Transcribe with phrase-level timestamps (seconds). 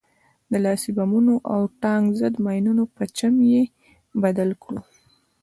[0.51, 3.73] د لاسي بمونو او د ټانک ضد ماينونو په چم يې هم
[4.23, 4.81] بلد کړو.